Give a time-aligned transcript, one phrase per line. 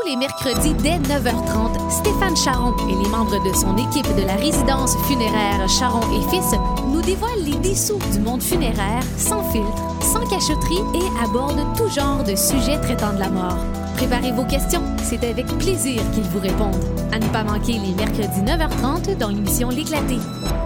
[0.00, 4.36] Tous les mercredis dès 9h30, Stéphane Charon et les membres de son équipe de la
[4.36, 6.54] résidence funéraire Charon et Fils
[6.86, 12.22] nous dévoilent les dessous du monde funéraire sans filtre, sans cachotterie et abordent tout genre
[12.22, 13.87] de sujets traitant de la mort.
[13.98, 16.76] Préparez vos questions, c'est avec plaisir qu'ils vous répondent.
[17.12, 20.16] À ne pas manquer les mercredis 9h30 dans l'émission L'éclaté.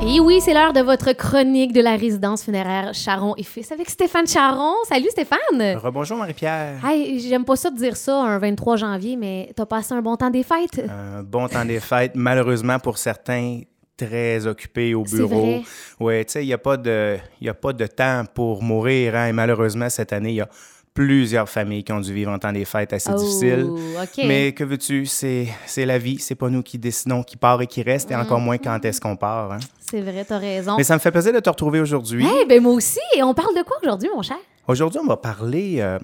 [0.06, 3.88] Et oui, c'est l'heure de votre chronique de la résidence funéraire Charon et Fils avec
[3.88, 4.74] Stéphane Charon.
[4.88, 5.76] Salut Stéphane!
[5.82, 6.74] Rebonjour Marie-Pierre.
[6.86, 10.16] Hey, j'aime pas ça de dire ça un 23 janvier, mais t'as passé un bon
[10.16, 10.82] temps des fêtes?
[10.90, 13.60] Un bon temps des fêtes, malheureusement pour certains,
[13.96, 15.60] très occupés au bureau.
[16.00, 18.62] Oui, tu sais, il n'y a, pas de- il y a pas de temps pour
[18.62, 19.14] mourir.
[19.16, 20.48] hein, et malheureusement, cette année, il y a
[20.94, 23.70] plusieurs familles qui ont dû vivre un temps des fêtes assez Oh, difficile.
[24.02, 24.24] OK.
[24.26, 26.18] Mais que veux-tu, c'est c'est la vie.
[26.18, 29.00] C'est pas nous qui décidons qui part et qui reste, et encore moins quand est-ce
[29.00, 29.52] qu'on part.
[29.52, 29.58] hein.
[29.80, 30.76] C'est vrai, t'as raison.
[30.76, 32.26] Mais ça me fait plaisir de te retrouver aujourd'hui.
[32.42, 32.98] Eh ben moi aussi.
[33.16, 34.38] Et on parle de quoi aujourd'hui, mon cher?
[34.68, 35.76] Aujourd'hui, on va parler.
[35.80, 35.98] euh,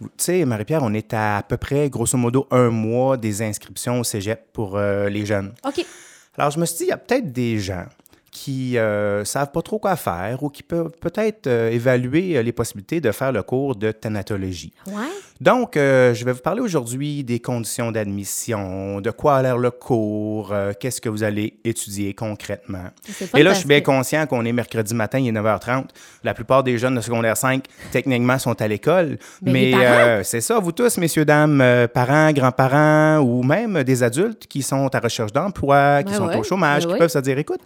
[0.00, 4.00] tu sais, Marie-Pierre, on est à, à peu près, grosso modo, un mois des inscriptions
[4.00, 5.52] au cégep pour euh, les jeunes.
[5.66, 5.84] OK.
[6.36, 7.84] Alors, je me suis dit, il y a peut-être des gens
[8.32, 12.50] qui ne savent pas trop quoi faire ou qui peuvent peut-être euh, évaluer euh, les
[12.50, 14.72] possibilités de faire le cours de thanatologie.
[14.86, 15.08] Ouais.
[15.42, 19.72] Donc, euh, je vais vous parler aujourd'hui des conditions d'admission, de quoi a l'air le
[19.72, 22.84] cours, euh, qu'est-ce que vous allez étudier concrètement.
[23.36, 25.86] Et là, je suis bien conscient qu'on est mercredi matin, il est 9h30.
[26.22, 29.18] La plupart des jeunes de secondaire 5, techniquement, sont à l'école.
[29.42, 34.46] Mais euh, c'est ça, vous tous, messieurs, dames, euh, parents, grands-parents ou même des adultes
[34.46, 36.98] qui sont à recherche d'emploi, qui Ben sont ouais, au chômage, ben qui ouais.
[37.00, 37.62] peuvent se dire, écoute,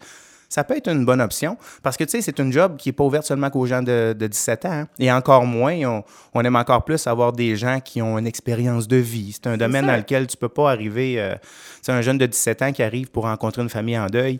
[0.48, 2.92] ça peut être une bonne option parce que, tu sais, c'est une job qui n'est
[2.92, 4.70] pas ouverte seulement qu'aux gens de, de 17 ans.
[4.72, 4.88] hein.
[4.98, 8.86] Et encore moins, on, on aime encore plus avoir des gens qui ont une expérience
[8.88, 9.32] de vie.
[9.32, 9.92] C'est un domaine ça.
[9.92, 11.20] dans lequel tu peux pas arriver...
[11.20, 11.34] euh,
[11.82, 14.38] c'est un jeune de 17 ans qui arrive pour rencontrer une famille en deuil.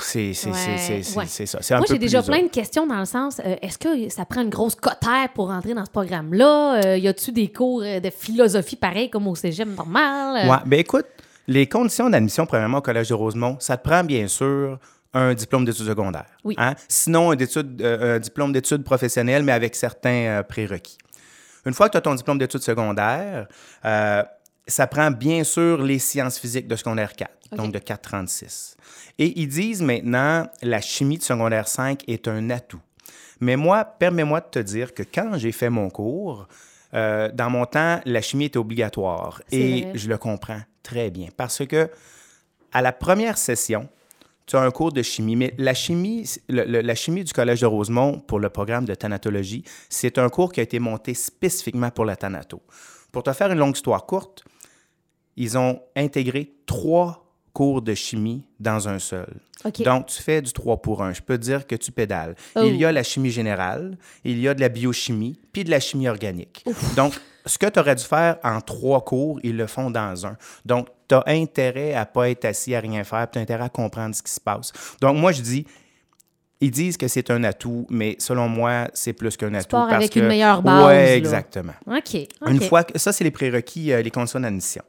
[0.00, 1.26] C'est Ouais, ouais.
[1.46, 1.58] ça.
[1.70, 4.42] Un Moi, j'ai déjà plein de questions dans le sens, euh, est-ce que ça prend
[4.42, 6.82] une grosse cotère pour rentrer dans ce programme-là?
[6.84, 10.44] Euh, y a-tu des cours euh, de philosophie pareil comme au cégep normal?
[10.44, 11.06] Euh, Ouais, ben écoute,
[11.46, 14.78] les conditions d'admission, premièrement, au Collège de Rosemont, ça te prend bien sûr
[15.12, 16.36] un diplôme d'études secondaires.
[16.42, 16.54] Oui.
[16.58, 16.74] hein?
[16.88, 17.36] Sinon, un,
[17.80, 20.98] euh, un diplôme d'études professionnelles, mais avec certains euh, prérequis.
[21.66, 23.46] Une fois que tu as ton diplôme d'études secondaires,
[23.84, 24.22] euh,
[24.66, 27.58] ça prend bien sûr les sciences physiques de secondaire 4, OK.
[27.58, 28.76] donc de 436.
[29.18, 32.80] Et ils disent maintenant la chimie de secondaire 5 est un atout.
[33.40, 36.48] Mais moi, permets-moi de te dire que quand j'ai fait mon cours,
[36.94, 39.42] euh, dans mon temps, la chimie était obligatoire.
[39.50, 39.92] Et vrai.
[39.94, 41.28] je le comprends très bien.
[41.36, 41.90] Parce que
[42.72, 43.88] à la première session,
[44.46, 47.62] tu as un cours de chimie, mais la chimie, le- le- la chimie du Collège
[47.62, 51.90] de Rosemont pour le programme de thanatologie, c'est un cours qui a été monté spécifiquement
[51.90, 52.60] pour la thanato.
[53.10, 54.44] Pour te faire une longue histoire courte,
[55.36, 57.23] ils ont intégré trois
[57.54, 59.32] cours de chimie dans un seul.
[59.84, 61.14] Donc, tu fais du 3 pour 1.
[61.14, 62.34] Je peux dire que tu pédales.
[62.54, 62.60] Oh.
[62.64, 65.80] Il y a la chimie générale, il y a de la biochimie, puis de la
[65.80, 66.64] chimie organique.
[66.96, 67.14] Donc,
[67.46, 70.36] ce que tu aurais dû faire en trois cours, ils le font dans un.
[70.66, 73.68] Donc, tu as intérêt à pas être assis à rien faire, tu as intérêt à
[73.68, 74.72] comprendre ce qui se passe.
[75.00, 75.64] Donc, moi, je dis,
[76.60, 79.68] ils disent que c'est un atout, mais selon moi, c'est plus qu'un atout.
[79.70, 80.86] pars parce avec que, une meilleure base.
[80.86, 81.74] Ouais, exactement.
[81.86, 82.16] OK.
[82.46, 84.82] Une fois que ça, c'est les prérequis, euh, les conditions d'admission.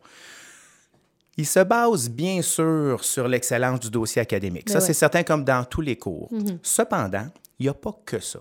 [1.37, 4.67] Il se base bien sûr sur l'excellence du dossier académique.
[4.67, 4.85] Ben ça, ouais.
[4.85, 6.29] c'est certain comme dans tous les cours.
[6.63, 7.27] Cependant,
[7.59, 8.39] il n'y a pas que ça.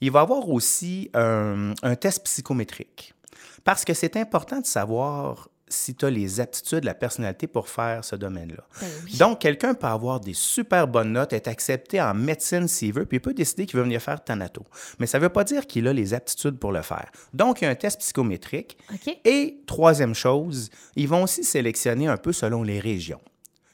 [0.00, 3.14] Il va y avoir aussi un, un test psychométrique.
[3.62, 8.04] Parce que c'est important de savoir si tu as les aptitudes, la personnalité pour faire
[8.04, 8.64] ce domaine-là.
[8.80, 9.16] Ben oui.
[9.16, 13.18] Donc, quelqu'un peut avoir des super bonnes notes, être accepté en médecine s'il veut, puis
[13.18, 14.64] il peut décider qu'il veut venir faire Thanato.
[14.98, 17.10] Mais ça ne veut pas dire qu'il a les aptitudes pour le faire.
[17.32, 18.78] Donc, il y a un test psychométrique.
[19.24, 23.20] Et troisième chose, ils vont aussi sélectionner un peu selon les régions.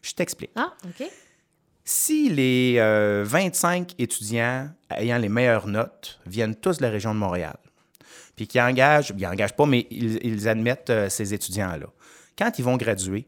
[0.02, 0.50] Je t'explique.
[0.56, 1.06] Ah, OK.
[1.84, 7.18] Si les euh, 25 étudiants ayant les meilleures notes viennent tous de la région de
[7.18, 7.56] Montréal,
[8.40, 11.88] puis qui engagent, ils n'engagent pas, mais ils, ils admettent euh, ces étudiants-là,
[12.38, 13.26] quand ils vont graduer,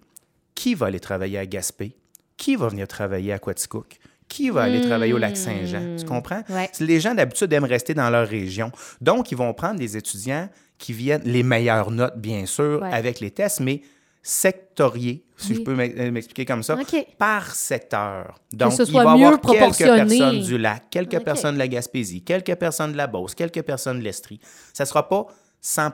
[0.54, 1.94] qui va aller travailler à Gaspé?
[2.38, 3.98] Qui va venir travailler à Quaticook?
[4.26, 5.96] Qui va aller travailler au lac Saint-Jean?
[5.98, 6.42] Tu comprends?
[6.48, 6.70] Ouais.
[6.80, 8.72] Les gens, d'habitude, aiment rester dans leur région.
[9.02, 12.90] Donc, ils vont prendre des étudiants qui viennent, les meilleures notes, bien sûr, Ouais.
[12.90, 13.82] avec les tests, mais
[14.22, 15.54] sectoriés, si Oui.
[15.56, 16.76] je peux m'ex- m'expliquer comme ça,
[17.18, 18.38] par secteur.
[18.52, 22.22] Donc, ce il va y avoir quelques personnes du lac, quelques personnes de la Gaspésie,
[22.22, 24.40] quelques personnes de la Beauce, quelques personnes de l'Estrie.
[24.72, 25.26] Ça ne sera pas
[25.60, 25.90] 100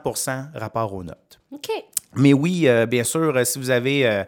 [0.55, 1.39] rapport aux notes.
[1.51, 1.69] OK.
[2.15, 4.23] Mais oui, euh, bien sûr, euh, si vous avez, euh,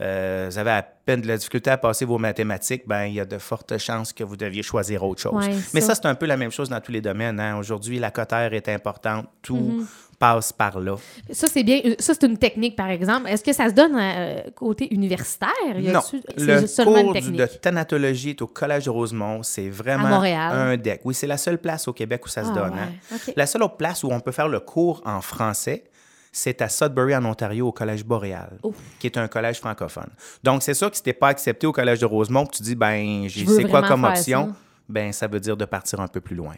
[0.00, 3.20] euh, vous avez à peine de la difficulté à passer vos mathématiques, ben il y
[3.20, 5.46] a de fortes chances que vous deviez choisir autre chose.
[5.46, 5.88] Ouais, Mais ça.
[5.88, 7.38] ça, c'est un peu la même chose dans tous les domaines.
[7.40, 7.58] hein.
[7.58, 9.26] Aujourd'hui, la cotère est importante.
[9.42, 9.86] Tout Mm-hmm.
[10.18, 10.96] Passe par là.
[11.30, 11.80] Ça, c'est bien.
[11.98, 13.28] Ça, c'est une technique, par exemple.
[13.28, 15.48] Est-ce que ça se donne euh, côté universitaire?
[15.78, 16.00] Y Non.
[16.36, 19.42] Le seulement cours de thanatologie est au Collège de Rosemont.
[19.42, 21.02] C'est vraiment un deck.
[21.04, 22.72] Oui, c'est la seule place au Québec où ça se Ah, donne.
[22.74, 22.78] ouais.
[23.12, 23.16] hein.
[23.36, 25.84] La seule autre place où on peut faire le cours en français,
[26.32, 28.58] c'est à Sudbury, en Ontario, au Collège Boréal,
[28.98, 30.10] qui est un collège francophone.
[30.44, 32.74] Donc, c'est sûr que si tu pas accepté au Collège de Rosemont, que tu dis,
[32.74, 34.52] ben, c'est quoi comme option?
[34.88, 36.54] Ben, ça veut dire de partir un peu plus loin.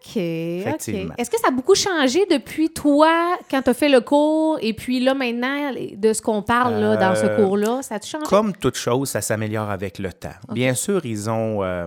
[0.00, 0.16] OK.
[0.16, 4.72] Est-ce que ça a beaucoup changé depuis toi, quand tu as fait le cours, et
[4.72, 7.82] puis là, maintenant, de ce qu'on parle là, dans ce euh, cours-là?
[7.82, 8.24] Ça a changé?
[8.26, 10.28] Comme toute chose, ça s'améliore avec le temps.
[10.52, 11.62] Bien sûr, ils ont.
[11.62, 11.86] Euh,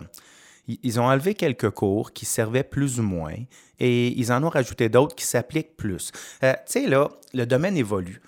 [0.68, 3.36] ils ont enlevé quelques cours qui servaient plus ou moins
[3.80, 6.12] et ils en ont rajouté d'autres qui s'appliquent plus.
[6.42, 8.22] Euh, tu sais, là, le domaine évolue.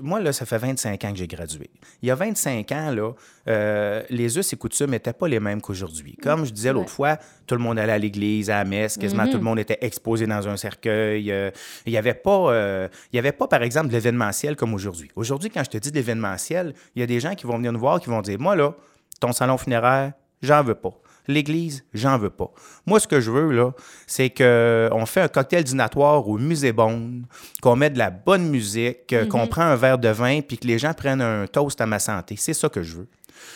[0.00, 1.70] Moi, là, ça fait 25 ans que j'ai gradué.
[2.02, 3.12] Il y a 25 ans, là,
[3.48, 6.16] euh, les us et coutumes n'étaient pas les mêmes qu'aujourd'hui.
[6.22, 9.26] Comme je disais l'autre fois, tout le monde allait à l'église, à la messe, quasiment
[9.26, 11.30] tout le monde était exposé dans un cercueil.
[11.30, 11.50] Euh,
[11.86, 15.10] il n'y avait, pas, il y avait pas, par exemple, l'événementiel comme aujourd'hui.
[15.16, 17.72] Aujourd'hui, quand je te dis de l'événementiel, il y a des gens qui vont venir
[17.72, 18.74] nous voir qui vont dire Moi, là,
[19.20, 20.99] ton salon funéraire, j'en veux pas.
[21.28, 22.50] L'Église, j'en veux pas.
[22.86, 23.72] Moi, ce que je veux, là,
[24.06, 27.26] c'est qu'on fait un cocktail dînatoire au musée Bonne,
[27.62, 29.48] qu'on met de la bonne musique, euh, qu'on mhm.
[29.48, 32.36] prend un verre de vin, puis que les gens prennent un toast à ma santé.
[32.38, 33.08] C'est ça que je veux.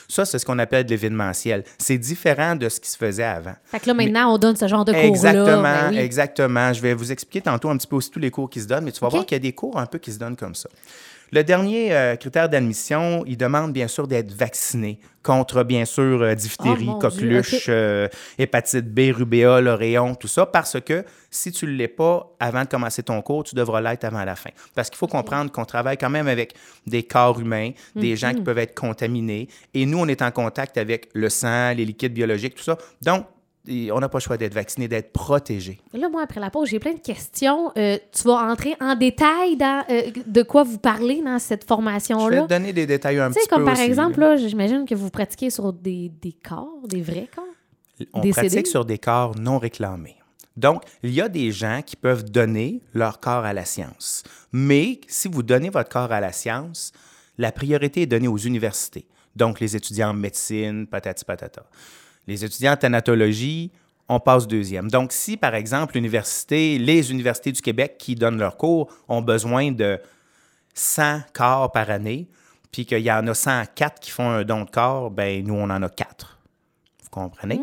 [0.08, 1.64] Ça, c'est ce qu'on appelle de l'événementiel.
[1.78, 3.54] C'est différent de ce qui se faisait avant.
[3.64, 5.08] Fait que là, maintenant, on donne ce genre de cours-là.
[5.08, 6.72] Exactement, ben exactement.
[6.72, 8.84] Je vais vous expliquer tantôt un petit peu aussi tous les cours qui se donnent,
[8.84, 10.54] mais tu vas voir qu'il y a des cours un peu qui se donnent comme
[10.54, 10.68] ça.
[11.34, 16.32] Le dernier euh, critère d'admission, il demande bien sûr d'être vacciné contre, bien sûr, euh,
[16.36, 18.06] diphtérie, oh, coqueluche, euh,
[18.38, 22.68] hépatite B, rubéole, oréon, tout ça, parce que si tu ne l'es pas avant de
[22.68, 24.50] commencer ton cours, tu devras l'être avant la fin.
[24.76, 26.54] Parce qu'il faut comprendre qu'on travaille quand même avec
[26.86, 28.44] des corps humains, des gens qui mhm.
[28.44, 32.54] peuvent être contaminés, et nous, on est en contact avec le sang, les liquides biologiques,
[32.54, 32.78] tout ça.
[33.02, 33.26] Donc,
[33.68, 35.80] on n'a pas le choix d'être vacciné, d'être protégé.
[35.92, 37.72] Là, moi, après la pause, j'ai plein de questions.
[37.78, 42.36] Euh, tu vas entrer en détail dans euh, de quoi vous parlez dans cette formation-là?
[42.36, 43.56] Je vais te donner des détails un petit peu.
[43.56, 46.10] comme par exemple, là, j'imagine que vous pratiquez sur des,
[46.46, 47.44] corps, des vrais corps.
[48.12, 50.16] On pratique sur des corps non réclamés.
[50.56, 54.22] Donc, il y a des gens qui peuvent donner leur corps à la science.
[54.52, 56.92] Mais si vous donnez votre corps à la science,
[57.38, 59.08] la priorité est donnée aux universités.
[59.34, 61.64] Donc, les étudiants en médecine, patati patata.
[62.26, 63.70] Les étudiants en thanatologie,
[64.08, 64.90] on passe deuxième.
[64.90, 69.72] Donc, si, par exemple, l'université, les universités du Québec qui donnent leurs cours ont besoin
[69.72, 69.98] de
[70.74, 72.28] 100 corps par année,
[72.70, 75.70] puis qu'il y en a 104 qui font un don de corps, ben nous, on
[75.70, 76.38] en a 4.
[77.02, 77.60] Vous comprenez?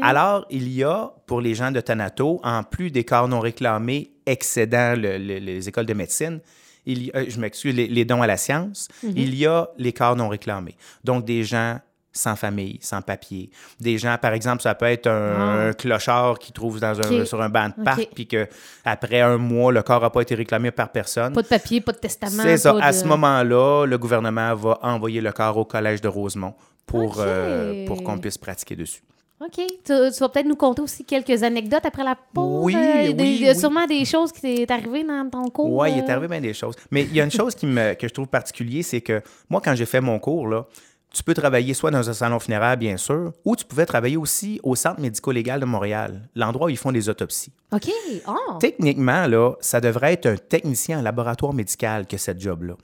[0.00, 4.12] Alors, il y a, pour les gens de Thanato, en plus des corps non réclamés
[4.24, 6.40] excédant les écoles de médecine,
[6.86, 9.12] il y je m'excuse, les, dons à la science, mhm.
[9.16, 10.76] il y a les corps non réclamés.
[11.04, 11.78] Donc, des gens
[12.12, 13.50] sans famille, sans papier.
[13.80, 15.74] Des gens, par exemple, ça peut être un, ah.
[15.74, 19.82] clochard qui trouve dans un, sur un banc de parc, puis qu'après un mois, le
[19.82, 21.32] corps n'a pas été réclamé par personne.
[21.32, 22.42] Pas de papier, pas de testament.
[22.42, 22.76] C'est ça.
[22.80, 26.54] À ce moment-là, le gouvernement va envoyer le corps au Collège de Rosemont
[26.86, 29.02] pour, euh, pour qu'on puisse pratiquer dessus.
[29.44, 29.66] OK.
[29.84, 32.64] Tu, vas peut-être nous conter aussi quelques anecdotes après la pause.
[32.64, 35.72] Oui, euh, oui, Sûrement des choses qui t'est arrivé dans ton cours.
[35.72, 36.12] Oui, il est euh.
[36.12, 36.76] arrivé bien des choses.
[36.90, 39.20] Mais il y a une chose qui me, que je trouve particulier, c'est que
[39.50, 40.66] moi, quand j'ai fait mon cours, là,
[41.12, 44.60] tu peux travailler soit dans un salon funéraire, bien sûr, ou tu pouvais travailler aussi
[44.62, 47.52] au Centre médico-légal de Montréal, l'endroit où ils font des autopsies.
[47.72, 47.90] OK.
[48.26, 48.58] Oh.
[48.60, 52.74] Techniquement, là, ça devrait être un technicien en laboratoire médical que cette job-là.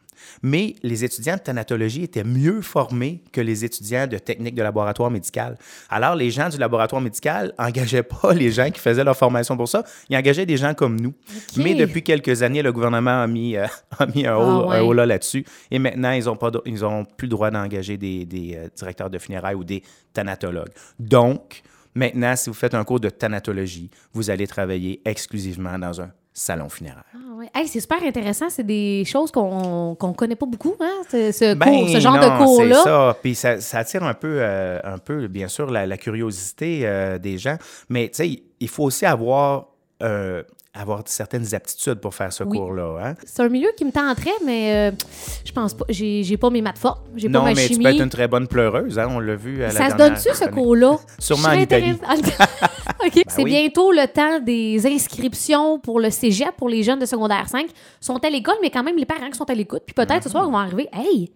[0.43, 5.11] Mais les étudiants de thanatologie étaient mieux formés que les étudiants de technique de laboratoire
[5.11, 5.56] médical.
[5.91, 9.69] Alors, les gens du laboratoire médical n'engageaient pas les gens qui faisaient leur formation pour
[9.69, 9.85] ça.
[10.09, 11.15] Ils engageaient des gens comme nous.
[11.56, 13.67] Mais depuis quelques années, le gouvernement a mis, euh,
[13.99, 15.44] a mis un, ah, haut, là-dessus.
[15.70, 19.64] Et maintenant, ils n'ont plus le droit d'engager des, des euh, directeurs de funérailles ou
[19.64, 20.73] des thanatologues.
[20.99, 21.62] Donc,
[21.95, 26.68] Maintenant, si vous faites un cours de thanatologie, vous allez travailler exclusivement dans un salon
[26.68, 27.04] funéraire.
[27.14, 27.66] Ah ouais.
[27.66, 28.49] c'est super intéressant.
[28.49, 31.02] C'est des choses qu'on ne connaît pas beaucoup, hein?
[31.11, 32.76] ce, ben ce genre de cours-là.
[32.76, 33.16] C'est ça.
[33.21, 37.57] Puis ça, attire un peu, euh, un peu bien sûr, la, curiosité euh, des gens.
[37.88, 39.66] Mais tu sais, il faut aussi avoir
[40.02, 40.42] euh,
[40.75, 42.98] avoir certaines aptitudes pour faire ce cours-là.
[43.02, 43.14] Hein?
[43.25, 44.96] C'est un milieu qui me tenterait, mais euh,
[45.44, 45.84] je pense pas.
[45.88, 47.02] J'ai pas mes maths fortes.
[47.16, 48.98] J'ai pas ma mais tu peux être une très bonne pleureuse.
[48.98, 49.08] Hein?
[49.10, 50.98] On l'a vu à la Ça se donne-tu, ce cours-là?
[51.18, 51.92] Sûrement en Italie.
[53.04, 53.14] OK.
[53.14, 57.48] Ben c'est bientôt le temps des inscriptions pour le cégep pour les jeunes de secondaire
[57.48, 57.66] 5.
[57.66, 59.82] Ils sont à l'école, mais quand même les parents qui sont à l'écoute.
[59.87, 60.88] Puis peut-être ce soir, ils vont arriver.
[60.92, 61.32] Hey!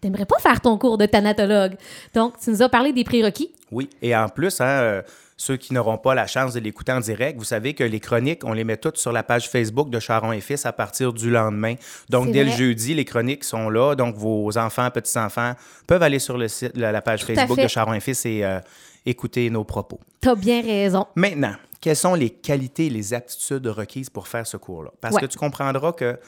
[0.00, 1.76] T'aimerais pas faire ton cours de thanatologue?
[2.14, 3.54] Donc, tu nous as parlé des prérequis.
[3.72, 5.02] Oui, et en plus, hein, euh,
[5.36, 8.44] ceux qui n'auront pas la chance de l'écouter en direct, vous savez que les chroniques,
[8.44, 11.30] on les met toutes sur la page Facebook de Charon et Fils à partir du
[11.30, 11.74] lendemain.
[12.08, 13.94] Donc, dès le jeudi, les chroniques sont là.
[13.94, 15.54] Donc, vos enfants, petits-enfants
[15.86, 18.60] peuvent aller sur le site, la, page Facebook de Charon et Fils et euh,
[19.04, 19.98] écouter nos propos.
[20.22, 21.06] Tu as bien raison.
[21.16, 24.90] Maintenant, quelles sont les qualités et les aptitudes requises pour faire ce cours-là?
[25.00, 26.18] Parce que tu comprendras que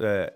[0.00, 0.26] euh,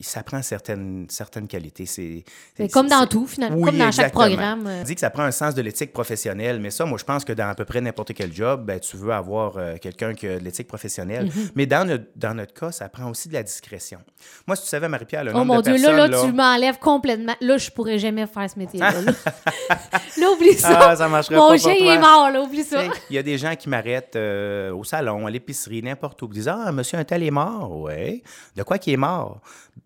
[0.00, 1.86] ça prend certaines, certaines qualités.
[1.86, 2.24] C'est
[2.72, 4.66] comme dans tout, finalement, Oui, comme dans chaque programme.
[4.66, 4.80] euh.
[4.80, 7.24] On dit que ça prend un sens de l'éthique professionnelle, mais ça, moi, je pense
[7.24, 10.26] que dans à peu près n'importe quel job, ben, tu veux avoir euh, quelqu'un qui
[10.26, 11.26] a de l'éthique professionnelle.
[11.28, 11.50] Mm-hmm.
[11.54, 13.98] Mais dans notre, dans notre cas, ça prend aussi de la discrétion.
[14.46, 15.96] Moi, si tu savais, Marie-Pierre, le Oh nombre mon de Dieu, personnes...
[15.96, 17.34] là, là, tu m'enlèves complètement.
[17.40, 19.00] Là, je pourrais jamais faire ce métier-là.
[19.02, 19.12] Là,
[20.18, 20.78] Là, oublie ça.
[20.90, 21.94] Ah, ça marcherait Mon pas pour chien il toi.
[21.94, 22.82] est mort, là, oublie ça.
[23.10, 26.34] Il y a des gens qui m'arrêtent euh, au salon, à l'épicerie, n'importe où, qui
[26.34, 27.70] disent Ah, monsieur un tel est mort.
[27.72, 28.22] Oui.
[28.56, 29.40] De quoi qu'il est mort?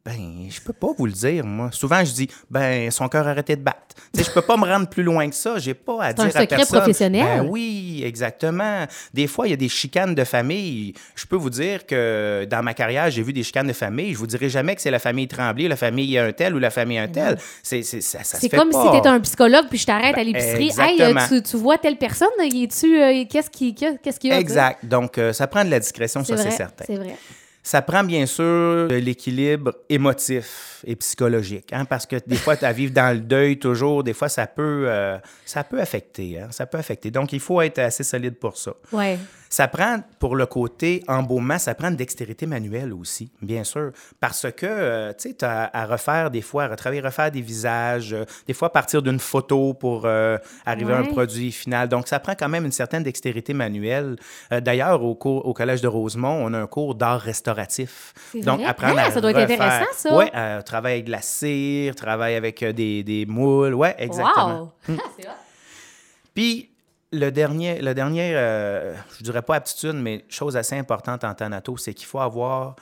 [0.07, 1.69] Ben, je peux pas vous le dire, moi.
[1.71, 3.79] Souvent, je dis Ben, son cœur a arrêté de battre.
[4.13, 5.59] Tu sais, je peux pas me rendre plus loin que ça.
[5.59, 6.79] J'ai pas à C'est dire un à secret personne.
[6.81, 7.25] professionnel.
[7.43, 8.87] Ben oui, exactement.
[9.13, 10.95] Des fois, il y a des chicanes de famille.
[11.15, 14.15] Je peux vous dire que dans ma carrière, j'ai vu des chicanes de famille.
[14.15, 16.71] Je vous dirai jamais que c'est la famille Tremblay, la famille un tel ou la
[16.71, 17.37] famille un tel.
[17.63, 18.85] C'est, c'est, ça, C'est comme pas.
[18.85, 20.71] si tu étais un psychologue puis je t'arrête à l'épicerie.
[20.79, 24.41] Hey, euh, tu, tu vois telle personne, es-tu, euh, qu'est-ce qui- qu'est-ce qu'il y a?
[24.41, 24.85] Exact.
[24.87, 26.85] Donc, euh, ça prend de la discrétion, ça, c'est certain.
[26.87, 27.17] C'est vrai.
[27.65, 32.65] Ça prend bien sûr de l'équilibre émotif et psychologique, hein, parce que des fois, tu
[32.65, 36.41] as vivre dans le deuil toujours, des fois, ça peut, euh, ça peut affecter.
[36.41, 37.13] hein, ça peut affecter.
[37.13, 38.73] Donc, il faut être assez solide pour ça.
[38.93, 39.17] Ouais.
[39.53, 43.91] Ça prend, pour le côté embaumement, ça prend de dextérité manuelle aussi, bien sûr.
[44.19, 47.43] Parce que, euh, tu sais, tu as à refaire des fois, à retravailler, refaire des
[47.43, 51.91] visages, euh, des fois partir d'une photo pour euh, arriver à un produit final.
[51.91, 54.17] Donc, ça prend quand même une certaine dextérité manuelle.
[54.51, 58.15] D'ailleurs, au, cours, au Collège de Rosemont, on a un cours d'art restauratif.
[58.35, 58.69] Donc, vrai?
[58.71, 60.17] apprendre Ah, à ça doit être refaire- intéressant, ça.
[60.17, 60.25] Oui,
[60.65, 63.75] travailler avec de la cire, travailler avec des, des moules.
[63.75, 64.73] Oui, exactement.
[64.89, 64.97] Wow!
[65.19, 65.33] C'est hot.
[66.35, 66.71] Puis,
[67.13, 71.77] le dernier, le dernier euh, je dirais pas aptitude, mais chose assez importante en Thanato,
[71.77, 72.77] c'est qu'il faut avoir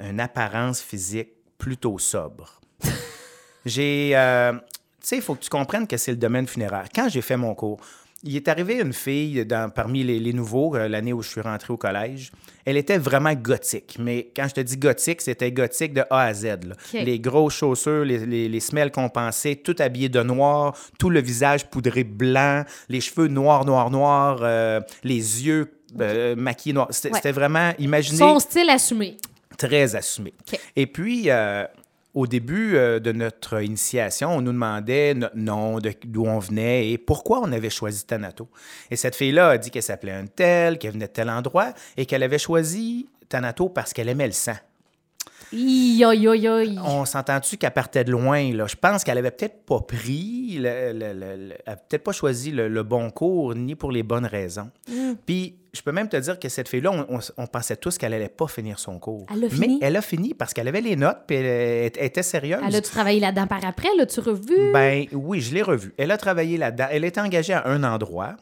[0.00, 2.60] une apparence physique plutôt sobre.
[3.64, 4.12] j'ai.
[4.14, 4.52] euh,
[5.00, 6.86] tu sais, il faut que tu comprennes que c'est le domaine funéraire.
[6.92, 7.80] Quand j'ai fait mon cours,
[8.24, 11.40] il est arrivé une fille dans- parmi les, les nouveaux, euh, l'année où je suis
[11.40, 12.32] rentré au collège.
[12.64, 13.96] Elle était vraiment gothique.
[14.00, 16.58] Mais quand je te dis gothique, c'était gothique de A à Z.
[16.92, 21.70] Les grosses chaussures, les, les, les semelles compensées, tout habillé de noir, tout le visage
[21.70, 26.88] poudré blanc, les cheveux noirs, noirs, noirs, euh, les yeux euh, maquillés noirs.
[26.90, 27.32] C'était Ouais.
[27.32, 29.16] vraiment, imaginez, Son style assumé.
[29.56, 30.34] très assumé.
[30.76, 31.64] Et puis, euh,
[32.18, 36.98] au début euh, de notre initiation, on nous demandait notre nom, d'où on venait et
[36.98, 38.48] pourquoi on avait choisi Thanato.
[38.90, 42.06] Et cette fille-là a dit qu'elle s'appelait un tel, qu'elle venait de tel endroit et
[42.06, 44.56] qu'elle avait choisi Thanato parce qu'elle aimait le sang.
[46.84, 48.52] On s'entend-tu qu'elle partait de loin?
[48.54, 48.66] Là?
[48.66, 52.50] Je pense qu'elle avait peut-être pas pris, le- le- le- le- elle peut-être pas choisi
[52.50, 54.70] le, bon cours, ni pour les bonnes raisons.
[54.88, 55.12] Mm.
[55.24, 58.12] Puis, je peux même te dire que cette fille-là, on, on- on pensait tous qu'elle
[58.14, 59.26] allait pas finir son cours.
[59.30, 59.78] Elle a Mais fini?
[59.82, 62.60] elle a fini parce qu'elle avait les notes, puis elle, elle était sérieuse.
[62.66, 63.88] Elle a-tu travaillé là-dedans par après?
[63.96, 64.72] L'as-tu revu?
[64.72, 65.94] Ben oui, je l'ai revue.
[65.98, 66.86] Elle a travaillé là-dedans.
[66.90, 68.36] Elle était engagée à un endroit,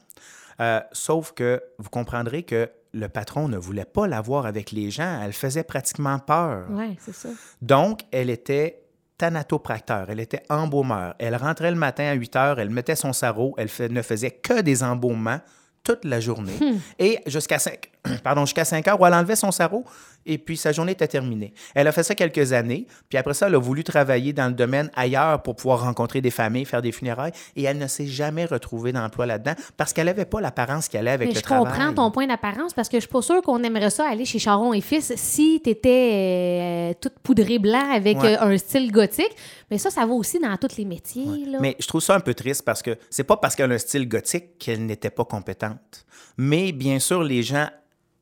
[0.60, 4.90] euh, sauf que vous comprendrez que le patron ne voulait pas la voir avec les
[4.90, 5.20] gens.
[5.22, 6.66] Elle faisait pratiquement peur.
[6.70, 7.28] Ouais, c'est ça.
[7.62, 8.82] Donc, elle était
[9.18, 11.14] thanatopracteur, elle était embaumeur.
[11.18, 14.30] Elle rentrait le matin à 8 heures, elle mettait son sarrau, elle fait- ne faisait
[14.30, 15.40] que des embaumements
[15.84, 16.52] toute la journée.
[16.98, 17.90] Et jusqu'à 5,
[18.24, 19.84] pardon, jusqu'à 5 heures où elle enlevait son sarrau
[20.28, 21.52] et puis sa journée était terminée.
[21.74, 24.54] Elle a fait ça quelques années, puis après ça, elle a voulu travailler dans le
[24.54, 28.44] domaine ailleurs pour pouvoir rencontrer des familles, faire des funérailles, et elle ne s'est jamais
[28.44, 31.72] retrouvée d'emploi là-dedans parce qu'elle n'avait pas l'apparence qu'elle allait avec Mais le je travail.
[31.72, 34.38] comprends ton point d'apparence parce que je suis pas sûre qu'on aimerait ça aller chez
[34.40, 38.36] Charon et Fils si tu étais toute poudrée blanc avec Ouais.
[38.36, 39.34] euh, un style gothique.
[39.70, 41.44] Mais ça, ça va aussi dans tous les métiers.
[41.46, 41.58] Là.
[41.60, 43.78] Mais je trouve ça un peu triste parce que c'est pas parce qu'elle a un
[43.78, 46.06] style gothique qu'elle n'était pas compétente.
[46.36, 47.68] Mais bien sûr, les gens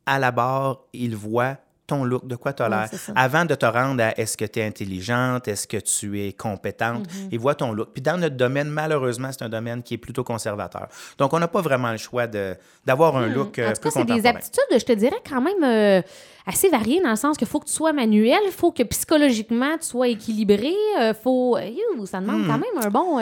[0.07, 1.57] à la barre, ils voient
[1.87, 2.89] ton look, de quoi tu as l'air.
[3.15, 7.07] Avant de te rendre à est-ce que tu es intelligente, est-ce que tu es compétente,
[7.07, 7.29] Mm-hmm.
[7.33, 7.91] ils voient ton look.
[7.93, 10.89] Puis dans notre domaine, malheureusement, c'est un domaine qui est plutôt conservateur.
[11.19, 13.73] Donc, on n'a pas vraiment le choix d'avoir un look euh, Hmm.
[13.73, 16.01] En cas, c'est des aptitudes, je te dirais, quand même euh,
[16.47, 19.77] assez variées dans le sens qu'il faut que tu sois manuel, il faut que psychologiquement
[19.79, 21.59] tu sois équilibré, euh, faut...
[21.59, 23.19] euh, ça demande quand même un bon...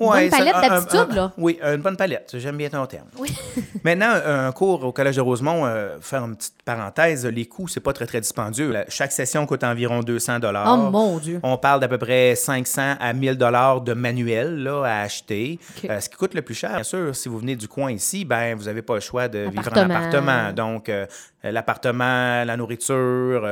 [0.00, 1.32] une Ouais, bonne palette d'aptitudes, là.
[1.38, 2.34] Oui, une bonne palette.
[2.38, 3.06] J'aime bien ton terme.
[3.18, 3.32] Oui.
[3.84, 7.80] Maintenant, un cours au Collège de Rosemont, euh, faire une petite parenthèse, les coûts, c'est
[7.80, 8.74] pas très, très dispendieux.
[8.88, 11.40] Chaque session coûte environ 200 Oh mon Dieu!
[11.42, 15.58] On parle d'à peu près 500 à 1000 dollars de manuel là, à acheter.
[15.88, 18.24] Euh, ce qui coûte le plus cher, bien sûr, si vous venez du coin ici,
[18.24, 19.94] ben vous n'avez pas le choix de vivre en Appartement.
[19.94, 20.52] appartement.
[20.52, 21.06] Donc, euh,
[21.44, 23.42] l'appartement, la nourriture,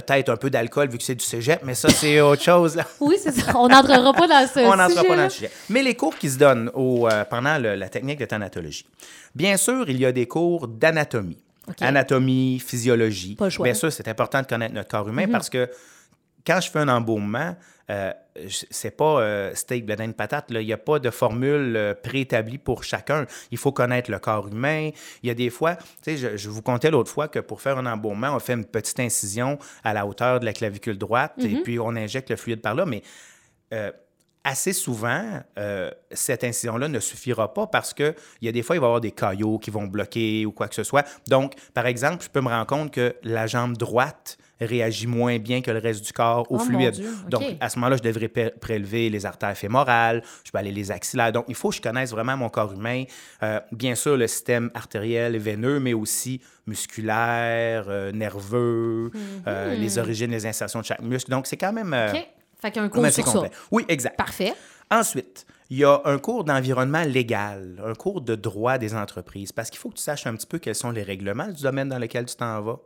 [0.00, 2.74] peut-être un peu d'alcool vu que c'est du cégep, mais ça, c'est autre chose.
[2.76, 2.84] là.
[3.00, 3.52] Oui, c'est ça.
[3.56, 5.50] On n'entrera pas dans ce On n'entrera pas dans le sujet.
[5.70, 8.84] Mais les cours qui se donnent au, euh, pendant le- la technique de thanatologie.
[9.34, 11.38] Bien sûr, il y a des cours d'anatomie.
[11.80, 13.36] Anatomie, physiologie.
[13.36, 13.64] Pas le choix.
[13.66, 13.72] Mhm.
[13.72, 15.68] Bien sûr, c'est important de connaître notre corps humain parce que
[16.46, 17.56] quand je fais un embaumement,
[17.90, 18.12] euh,
[18.70, 20.46] c'est pas euh, steak, blé d'Inde, patate.
[20.50, 23.26] Il n'y a pas de formule euh, préétablie pour chacun.
[23.50, 24.90] Il faut connaître le corps humain.
[25.22, 27.60] Il y a des fois, tu sais, je, je vous contais l'autre fois que pour
[27.60, 31.34] faire un embaumement, on fait une petite incision à la hauteur de la clavicule droite
[31.38, 32.86] et puis on injecte le fluide par là.
[32.86, 33.02] Mais
[33.72, 33.90] euh,
[34.44, 38.80] assez souvent, euh, cette incision-là ne suffira pas parce qu'il y a des fois, il
[38.80, 41.06] va y avoir des caillots qui vont bloquer ou quoi que ce soit.
[41.28, 45.60] Donc, par exemple, je peux me rendre compte que la jambe droite réagit moins bien
[45.60, 47.02] que le reste du corps au Oh, fluide.
[47.28, 50.90] Donc, à ce moment-là, je devrais pré- prélever les artères fémorales, je vais aller les
[50.90, 51.32] axillaires.
[51.32, 53.04] Donc, il faut que je connaisse vraiment mon corps humain.
[53.42, 59.10] Euh, bien sûr, le système artériel et veineux, mais aussi musculaire, euh, nerveux,
[59.46, 61.30] euh, les origines, les insertions de chaque muscle.
[61.30, 61.92] Donc, c'est quand même...
[61.92, 62.26] OK.
[62.60, 63.50] Fait qu'il y a un quand même cours sur complet.
[63.52, 63.60] ça.
[63.70, 64.16] Oui, exact.
[64.16, 64.54] Parfait.
[64.90, 69.68] Ensuite, il y a un cours d'environnement légal, un cours de droit des entreprises, parce
[69.70, 71.98] qu'il faut que tu saches un petit peu quels sont les règlements du domaine dans
[71.98, 72.78] lequel tu t'en vas.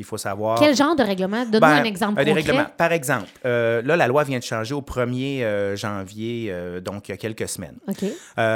[0.00, 0.58] Il faut savoir...
[0.58, 1.44] Quel genre de règlement?
[1.44, 2.64] Donne-moi Ben, un exemple des règlements.
[2.78, 7.08] Par exemple, euh, là, la loi vient de changer au 1er euh, janvier, euh, donc
[7.08, 7.76] il y a quelques semaines.
[7.86, 8.04] OK.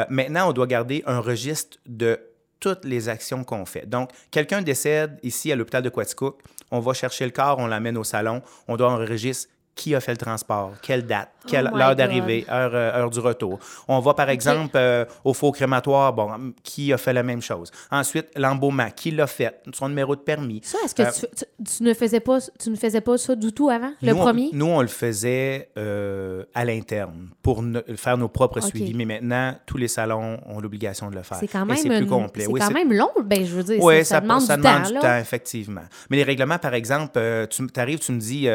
[0.08, 2.18] Maintenant, on doit garder un registre de
[2.60, 3.86] toutes les actions qu'on fait.
[3.86, 7.98] Donc, quelqu'un décède ici à l'hôpital de Quaticook, on va chercher le corps, on l'amène
[7.98, 11.82] au salon, on doit enregistrer qui a fait le transport, quelle date, quelle Oh my
[11.82, 13.58] heure d'arrivée, heure, euh, heure du retour.
[13.88, 17.70] On va, par exemple, euh, au faux crématoire, bon, qui a fait la même chose.
[17.90, 20.60] Ensuite, l'embaumement, qui l'a fait, son numéro de permis.
[20.62, 23.34] Ça, est-ce que Euh, tu, tu- tu ne faisais pas, tu ne faisais pas ça
[23.34, 24.50] du tout avant, le nous, on- premier?
[24.52, 28.94] nous, on le faisait euh, à l'interne pour ne- faire nos propres suivis.
[28.94, 31.38] Mais maintenant, tous les salons ont l'obligation de le faire.
[31.40, 32.44] C'est quand même, c'est plus une- complet.
[32.44, 33.10] c'est Oui, quand même long.
[33.24, 34.90] Ben, je veux dire, Oui, ça, ça demande ça du demande temps.
[34.92, 35.82] du temps, effectivement.
[36.10, 38.48] Mais les règlements, par exemple, tu arrives, tu me dis,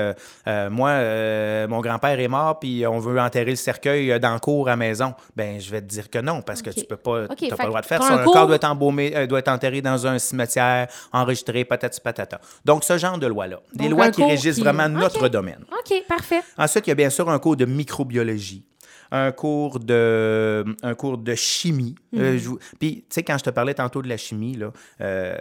[0.72, 4.40] moi, euh, mon grand-père est mort, puis on veut enterrer le cercueil euh, dans le
[4.40, 5.14] cour à la maison.
[5.36, 7.64] Ben, je vais te dire que non, parce que tu peux pas, OK, t'as pas
[7.64, 8.14] le droit de faire ça.
[8.14, 12.00] un cours- corps doit être embaumé, euh, doit être enterré dans un cimetière, enregistré, patati
[12.02, 12.40] patata.
[12.66, 13.60] Donc, ce genre de loi-là.
[13.74, 15.66] Des Donc, lois qui cours régissent qui- vraiment notre domaine.
[15.72, 16.42] OK, parfait.
[16.58, 18.64] Ensuite, il y a bien sûr un cours de microbiologie,
[19.12, 21.96] un cours de, un cours de chimie.
[22.14, 22.22] Mhm.
[22.22, 22.38] Euh,
[22.80, 25.36] Puis, tu sais, quand je te parlais tantôt de la chimie, là, euh,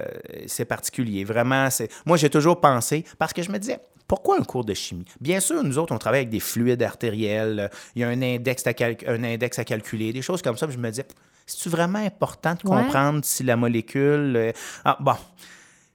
[0.46, 1.24] c'est particulier.
[1.24, 1.90] Vraiment, c'est...
[2.06, 5.04] moi, j'ai toujours pensé, parce que je me disais, pourquoi un cours de chimie?
[5.20, 8.66] Bien sûr, nous autres, on travaille avec des fluides artériels, il y a un index
[8.66, 10.66] à, cal- un index à calculer, des choses comme ça.
[10.66, 11.06] Puis je me disais,
[11.46, 12.82] c'est-tu vraiment important de Ouais.
[12.82, 14.34] comprendre si la molécule...
[14.36, 14.52] euh,
[14.84, 15.14] Ah, bon.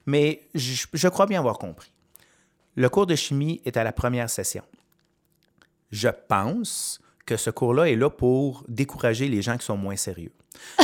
[0.05, 1.91] Mais je, je crois bien avoir compris.
[2.75, 4.63] Le cours de chimie est à la première session.
[5.91, 10.31] Je pense que ce cours-là est là pour décourager les gens qui sont moins sérieux.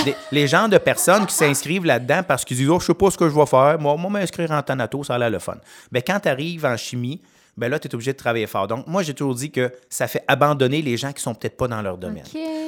[0.05, 3.11] Les, les gens de personnes qui s'inscrivent là-dedans parce qu'ils disent Oh, je sais pas
[3.11, 5.57] ce que je vais faire, moi, moi m'inscrire en tanato, ça a l'air le fun.
[5.91, 7.21] Ben, quand tu arrives en chimie,
[7.57, 8.67] ben là, tu es obligé de travailler fort.
[8.67, 11.67] Donc, moi, j'ai toujours dit que ça fait abandonner les gens qui sont peut-être pas
[11.67, 12.23] dans leur domaine.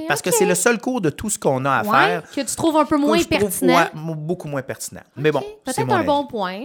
[0.08, 2.42] Parce que c'est le seul cours de tout ce qu'on a à Ouais, faire que
[2.42, 3.78] tu trouves un peu moins trouve, pertinent.
[3.78, 5.02] ouais, beaucoup moins pertinent.
[5.16, 6.08] Mais bon, c'est Peut-être un avis.
[6.08, 6.60] bon point.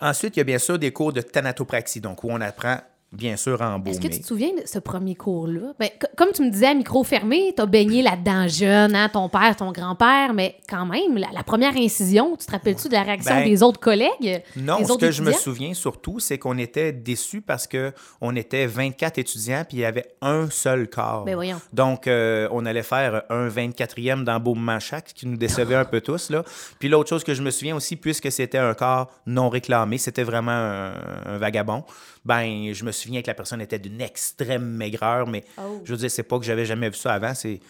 [0.00, 2.78] Ensuite, il y a bien sûr des cours de thanatopraxie, donc où on apprend,
[3.14, 3.90] bien sûr, à embaumer.
[3.92, 5.72] Est-ce que tu te souviens de ce premier cours-là?
[5.78, 9.28] Ben, comme tu me disais, à micro fermé, tu as baigné là-dedans jeune, hein, ton
[9.28, 13.02] père, ton grand-père, mais quand même, la, la première incision, tu te rappelles-tu de la
[13.02, 14.42] réaction Ben, des autres collègues?
[14.56, 18.66] Non, ce que je me souviens surtout, c'est qu'on était déçus parce que on était
[18.66, 21.24] 24 étudiants puis il y avait un seul corps.
[21.24, 21.60] Ben voyons.
[21.72, 26.00] Donc, euh, on allait faire un 24e d'embaumement chaque, ce qui nous décevait un peu
[26.00, 26.30] tous.
[26.30, 26.44] Là.
[26.78, 30.22] Puis l'autre chose que je me souviens aussi, puisque c'était un corps non réclamé, c'était
[30.22, 30.94] vraiment un,
[31.26, 31.84] un vagabond,
[32.24, 35.80] ben je me souviens que la personne était d'une extrême maigreur, mais Oh.
[35.84, 37.60] je veux dire, c'est pas que j'avais jamais vu ça avant, c'est...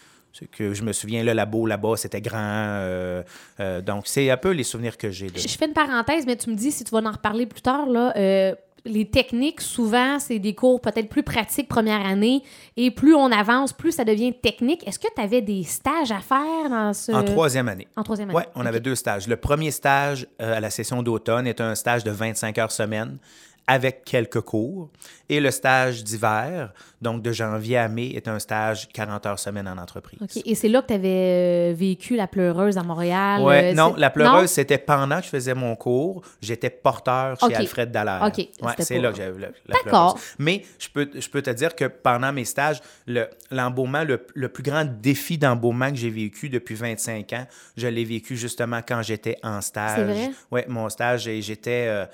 [0.50, 2.38] que je me souviens, le labo là-bas, c'était grand.
[2.40, 3.22] euh,
[3.60, 5.28] euh, donc, c'est un peu les souvenirs que j'ai.
[5.28, 7.62] de- Je fais une parenthèse, mais tu me dis, si tu vas en reparler plus
[7.62, 8.54] tard, là, euh,
[8.86, 12.42] les techniques, souvent, c'est des cours peut-être plus pratiques première année,
[12.76, 14.86] et plus on avance, plus ça devient technique.
[14.86, 17.10] Est-ce que tu avais des stages à faire dans ce...
[17.12, 17.86] En troisième année.
[17.96, 18.38] En troisième année.
[18.40, 19.26] Oui, on avait deux stages.
[19.28, 23.16] Le premier stage à la session d'automne est un stage de 25 heures semaine
[23.66, 24.90] avec quelques cours.
[25.30, 29.66] Et le stage d'hiver, donc de janvier à mai, est un stage 40 heures semaine
[29.66, 30.18] en entreprise.
[30.20, 30.42] OK.
[30.44, 33.42] Et c'est là que tu avais vécu la pleureuse à Montréal.
[33.42, 36.22] Ouais, euh, non, la pleureuse, c'était pendant que je faisais mon cours.
[36.42, 37.54] J'étais porteur chez.
[37.54, 38.22] Alfred Dallaire.
[38.26, 40.14] OK, Ouais, c'est là que j'avais la, la D'accord.
[40.14, 40.22] pleureuse.
[40.38, 44.48] Mais je peux, je peux te dire que pendant mes stages, le- l'embaumement, le, le
[44.50, 47.46] plus grand défi d'embaumement que j'ai vécu depuis 25 ans,
[47.78, 49.96] je l'ai vécu justement quand j'étais en stage.
[49.96, 50.30] C'est vrai?
[50.50, 51.86] Oui, mon stage, et j'étais...
[51.88, 52.04] euh,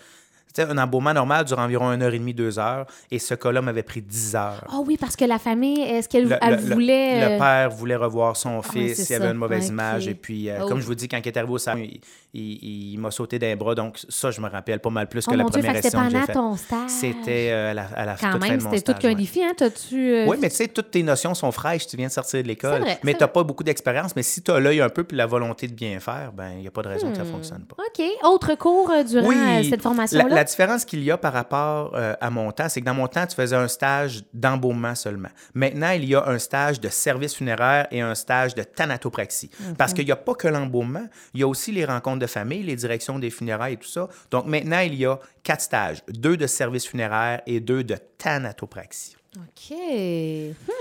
[0.59, 3.83] un embaumement normal dure environ une heure et demie, deux heures, et ce cas-là m'avait
[3.83, 4.65] pris 10 heures.
[4.69, 7.21] Ah oui, parce que la famille, est-ce qu'elle Le, elle le- le- voulait...
[7.29, 8.63] le euh, père voulait revoir son ouais,
[8.95, 10.09] fils, il avait une mauvaise image.
[10.09, 10.67] Et puis, euh, Oh.
[10.69, 12.01] comme je vous dis, quand il est arrivé au salon, il,
[12.35, 13.75] il- il m'a sauté d'un bras.
[13.75, 16.05] Donc, ça, je me rappelle pas mal plus Oh que la Dieu, première session que
[16.07, 16.35] j'ai pendant faite.
[16.35, 16.91] ton stage.
[16.91, 19.15] C'était euh, à la, à la Quand toute fin même, de mon c'était tout qu'un
[19.15, 19.53] défi, hein?
[19.57, 20.13] T'as-tu...
[20.13, 22.49] euh, Oui, mais tu sais, toutes tes notions sont fraîches, tu viens de sortir de
[22.49, 22.81] l'école.
[22.83, 23.33] Mais c'est tu n'as vrai.
[23.33, 24.15] pas beaucoup d'expérience.
[24.17, 26.61] Mais si tu as l'œil un peu puis la volonté de bien faire, ben il
[26.63, 27.27] n'y a pas de raison que ça Hmm.
[27.27, 27.77] ne fonctionne pas.
[27.79, 28.05] OK.
[28.25, 30.40] Autre cours durant Oui, cette formation-là?
[30.41, 33.09] La différence qu'il y a par rapport euh, à mon temps, c'est que dans mon
[33.09, 35.29] temps, tu faisais un stage d'embaumement seulement.
[35.53, 39.51] Maintenant, il y a un stage de service funéraire et un stage de thanatopraxie.
[39.77, 42.63] Parce qu'il n'y a pas que l'embaumement, il y a aussi les rencontres de famille,
[42.63, 44.09] les directions des funérailles et tout ça.
[44.31, 49.20] Donc maintenant, il y a quatre stages, deux de service funéraire et deux de thanatopraxie.
[49.37, 49.77] OK.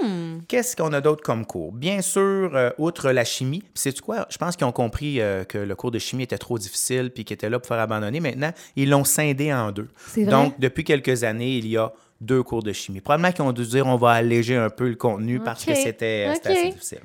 [0.02, 0.40] Hmm.
[0.48, 1.72] Qu'est-ce qu'on a d'autre comme cours?
[1.72, 4.26] Bien sûr, euh, outre la chimie, c'est quoi?
[4.32, 7.26] Je pense qu'ils ont compris euh, que le cours de chimie était trop difficile puis
[7.26, 8.20] qu'il était là pour faire abandonner.
[8.20, 9.88] Maintenant, ils l'ont scindé en deux.
[10.16, 10.26] Vrai?
[10.26, 13.02] Donc, depuis quelques années, il y a deux cours de chimie.
[13.02, 16.26] Probablement qu'ils ont dû dire on va alléger un peu le contenu parce que c'était
[16.26, 17.02] assez difficile.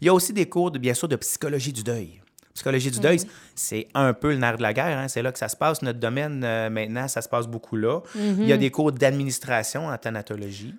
[0.00, 2.20] Il y a aussi des cours, de, bien sûr, de psychologie du deuil.
[2.58, 3.20] Psychologie du deuil,
[3.54, 4.98] c'est un peu le nerf de la guerre.
[4.98, 5.06] hein.
[5.06, 5.80] C'est là que ça se passe.
[5.82, 8.00] Notre domaine, euh, maintenant, ça se passe beaucoup là.
[8.16, 10.74] Il y a des cours d'administration en thanatologie.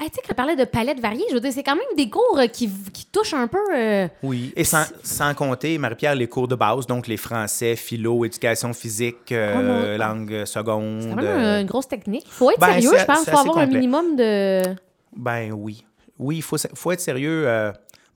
[0.00, 1.96] Hey, tu sais, quand on parlait de palettes variées, je veux dire, c'est quand même
[1.96, 3.58] des cours euh, qui, qui touchent un peu.
[3.74, 8.24] euh, Oui, et sans, sans compter, Marie-Pierre, les cours de base, donc les français, philo,
[8.24, 11.00] éducation physique, euh, Oh langue seconde.
[11.02, 12.22] C'est quand même euh, une grosse technique.
[12.26, 13.28] Il faut être Ben, sérieux, je pense.
[13.28, 14.62] Faut avoir un minimum de.
[15.16, 15.84] Ben oui.
[16.16, 17.48] Oui, il faut, faut être sérieux.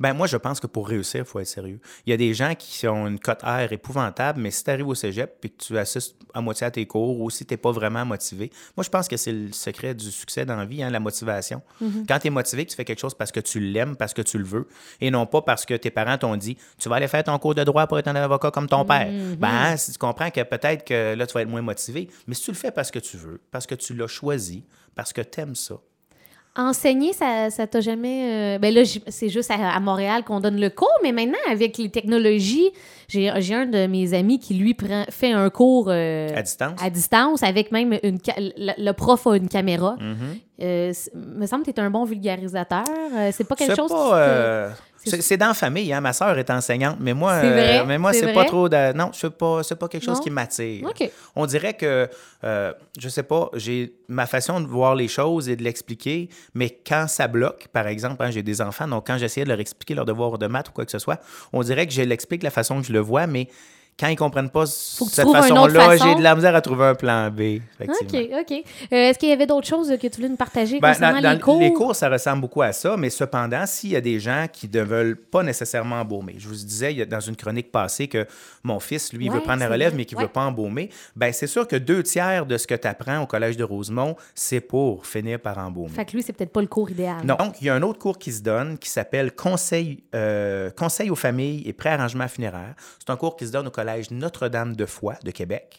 [0.03, 1.79] Ben moi, je pense que pour réussir, il faut être sérieux.
[2.07, 4.88] Il y a des gens qui ont une cote R épouvantable, mais si tu arrives
[4.88, 7.57] au cégep et que tu assistes à moitié à tes cours ou si tu n'es
[7.57, 10.83] pas vraiment motivé, moi, je pense que c'est le secret du succès dans la vie,
[10.83, 11.62] hein, la motivation.
[12.09, 14.23] Quand tu es motivé, que tu fais quelque chose parce que tu l'aimes, parce que
[14.23, 14.67] tu le veux,
[15.01, 17.55] et non pas parce que tes parents t'ont dit tu vas aller faire ton cours
[17.55, 19.09] de droit pour être un avocat comme ton père.
[19.38, 22.35] Ben, hein, si tu comprends que peut-être que là, tu vas être moins motivé, mais
[22.35, 24.65] si tu le fais parce que tu veux, parce que tu l'as choisi,
[24.97, 25.77] parce que tu aimes ça,
[26.55, 28.57] Enseigner, ça, ça t'a jamais.
[28.57, 31.79] euh, Ben là, c'est juste à, à Montréal qu'on donne le cours, mais maintenant, avec
[31.79, 32.69] les technologies,
[33.09, 36.79] j'ai j'ai un de mes amis qui, lui, prend, fait un cours euh, à distance?
[36.83, 38.19] à distance avec même une.
[38.23, 39.97] ca- Le, le prof a une caméra.
[39.99, 40.17] Mhm.
[40.62, 42.85] Euh, me semble que tu es un bon vulgarisateur.
[43.17, 46.01] Euh, c'est pas quelque C'est chose pas, qui c'est- dans la famille, hein.
[46.01, 47.81] Ma sœur est enseignante, mais moi, vrai?
[47.81, 48.93] euh, mais moi, C'est pas trop de.
[48.93, 50.23] Non, c'est pas, c'est pas quelque chose Non?
[50.23, 50.85] qui m'attire.
[51.37, 52.09] On dirait que,
[52.45, 56.71] euh, je sais pas, j'ai ma façon de voir les choses et de l'expliquer, mais
[56.87, 59.95] quand ça bloque, par exemple, hein, j'ai des enfants, donc quand j'essayais de leur expliquer
[59.95, 61.21] leur devoir de maths ou quoi que ce soit,
[61.53, 63.49] on dirait que je l'explique de la façon que je le vois, mais
[63.98, 66.05] quand ils comprennent pas Faut cette façon-là, façon.
[66.09, 67.59] j'ai de la misère à trouver un plan B.
[67.81, 67.88] OK.
[68.12, 68.52] OK.
[68.52, 71.38] Euh, Est-ce qu'il y avait d'autres choses que tu voulais nous partager Ben, concernant dans-
[71.38, 71.94] dans les cours?
[71.94, 75.16] ça ressemble beaucoup à ça, mais cependant, s'il y a des gens qui ne veulent
[75.16, 78.26] pas nécessairement embaumer, je vous disais il y a- dans une chronique passée que
[78.64, 80.26] mon fils, lui, il veut Ouais, prendre la relève, mais qu'il ne Ouais.
[80.26, 83.26] veut pas embaumer, ben c'est sûr que deux tiers de ce que tu apprends au
[83.26, 85.90] Collège de Rosemont, c'est pour finir par embaumer.
[85.90, 87.18] Fait que lui, c'est peut-être pas le cours idéal.
[87.24, 87.37] Non.
[87.37, 91.11] Donc, il y a un autre cours qui se donne qui s'appelle Conseil, euh, Conseil
[91.11, 92.74] aux familles et préarrangement funéraire.
[92.98, 95.79] C'est un cours qui se donne au Collège Notre-Dame de Foix de Québec.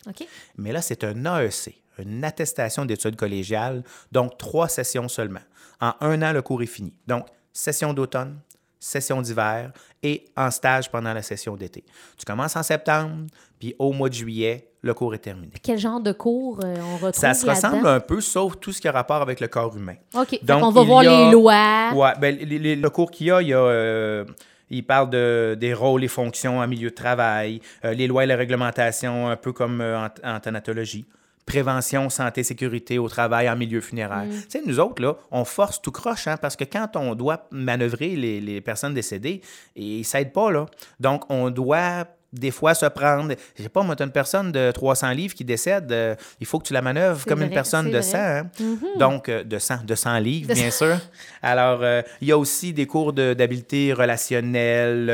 [0.58, 5.42] Mais là, c'est un AEC, une attestation d'études collégiales, donc trois sessions seulement.
[5.82, 6.94] En un an, le cours est fini.
[7.08, 8.39] Donc, session d'automne,
[8.80, 11.84] session d'hiver et en stage pendant la session d'été.
[12.18, 13.28] Tu commences en septembre,
[13.60, 15.54] puis au mois de juillet, le cours est terminé.
[15.62, 18.82] Quel genre de cours euh, on retrouve Ça se ressemble un peu, sauf tout ce
[18.82, 19.96] qui a rapport avec le corps humain.
[20.13, 20.38] OK.
[20.44, 21.94] Donc, qu'on va voir a- les lois.
[21.94, 23.60] Ouais, ben, le cours qu'il y a, il y a.
[23.60, 24.26] euh,
[24.74, 28.28] il parle de, des rôles et fonctions en milieu de travail, euh, les lois et
[28.28, 31.06] les réglementations, un peu comme euh, en, en thanatologie.
[31.46, 34.24] Prévention, santé, sécurité au travail en milieu funéraire.
[34.30, 37.48] Tu sais, nous autres, là, on force tout croche, hein, parce que quand on doit
[37.52, 39.42] manœuvrer les, les personnes décédées,
[39.76, 40.68] ils s'aident pas, là.
[41.02, 43.34] Donc, on doit des fois se prendre.
[43.58, 46.60] Je sais pas, moi, tu une personne de 300 livres qui décède, euh, il faut
[46.60, 48.02] que tu la manœuvres comme une personne de vrai.
[48.02, 48.04] Mm-hmm.
[48.04, 48.17] 100.
[48.65, 48.78] hein.
[48.98, 50.98] Donc, euh, de 100, de 100 livres, De bien sûr.
[51.41, 55.06] Alors, euh, il y a aussi des cours de- d'habileté relationnelle,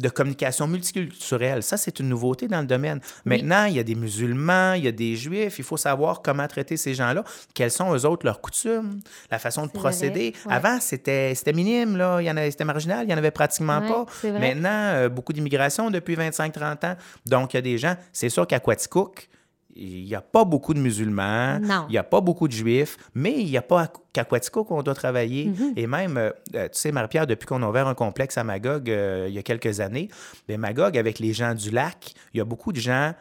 [0.00, 1.62] de communication multiculturelle.
[1.62, 3.00] Ça, c'est une nouveauté dans le domaine.
[3.24, 5.58] Maintenant, il y a des musulmans, il y a des juifs.
[5.58, 7.24] Il faut savoir comment traiter ces gens-là.
[7.54, 10.34] Quelles sont, eux autres, leurs coutumes, la façon de procéder.
[10.46, 10.52] ouais.
[10.54, 12.20] Avant, c'était minime, là.
[12.50, 13.04] C'était marginal.
[13.04, 14.38] Il n'y en avait pratiquement Ouais, pas.
[14.38, 16.16] Maintenant, beaucoup d'immigration depuis
[16.48, 16.96] 25-30 ans.
[17.26, 19.28] Donc, il y a des gens, c'est sûr qu'à Quaticook,
[19.76, 21.86] il n'y a pas beaucoup de musulmans, Non.
[21.88, 24.82] il n'y a pas beaucoup de juifs, mais il n'y a pas qu'à Quaticook qu'on
[24.82, 25.48] doit travailler.
[25.48, 25.72] Mm-hmm.
[25.76, 28.88] Et même, euh, euh, tu sais, Marie-Pierre, depuis qu'on a ouvert un complexe à Magog
[28.88, 30.08] euh, il y a quelques années,
[30.46, 33.14] bien, Magog, avec les gens du lac, il y a beaucoup de gens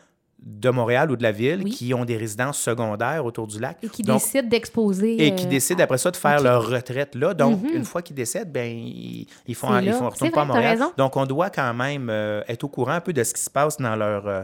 [0.46, 1.72] de Montréal ou de la ville Oui.
[1.72, 3.78] qui ont des résidences secondaires autour du lac.
[3.82, 5.26] Et qui Donc, décident d'exposer.
[5.26, 7.34] et qui euh, décident après ça de faire leur retraite là.
[7.34, 7.70] Donc, Mhm.
[7.78, 10.80] une fois qu'ils décèdent, ben, ils, ils font, ils font, pas à Montréal.
[10.98, 13.50] Donc, on doit quand même euh, être au courant un peu de ce qui se
[13.50, 14.42] passe dans leur, euh,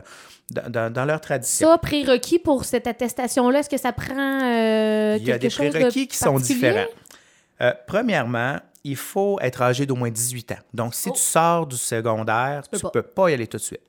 [0.70, 1.68] dans, dans- leur tradition.
[1.70, 5.50] Ça, prérequis pour cette attestation-là, est-ce que ça prend euh, Il y a quelque des
[5.50, 6.86] chose de prérequis qui sont différents.
[7.88, 8.56] Premièrement,
[8.90, 10.60] il faut être âgé d'au moins 18 ans.
[10.74, 11.14] Donc, si Oh.
[11.14, 13.82] tu sors du secondaire, tu peux ne peux pas y aller tout de suite.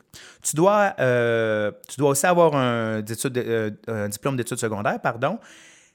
[0.42, 5.38] Tu dois, euh, tu dois aussi avoir un, euh, un diplôme d'études secondaires, pardon,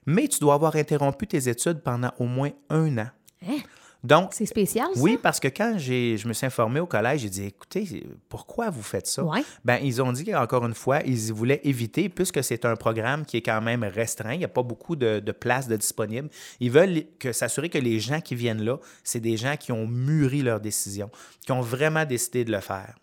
[0.05, 3.07] mais tu dois avoir interrompu tes études pendant au moins un an.
[3.47, 3.57] Hein?
[4.05, 5.01] Donc, C'est spécial, ça?
[5.01, 8.69] oui, parce que quand j'ai, je me suis informé au collège, j'ai dit, écoutez, pourquoi
[8.69, 9.23] vous faites ça?
[9.23, 9.41] Ouais.
[9.63, 13.37] Ben, ils ont dit encore une fois, ils voulaient éviter, puisque c'est un programme qui
[13.37, 16.29] est quand même restreint, il n'y a pas beaucoup de, de places de disponibles.
[16.59, 19.87] Ils veulent que, s'assurer que les gens qui viennent là, c'est des gens qui ont
[19.87, 21.09] mûri leur décision,
[21.43, 22.95] qui ont vraiment décidé de le faire.